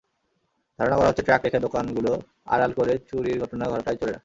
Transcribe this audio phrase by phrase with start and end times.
[0.79, 2.11] ধারণা করা হচ্ছে, ট্রাক রেখে দোকানগুলো
[2.45, 4.19] আড়াল করে চুরির ঘটনা ঘটায় চোরেরা।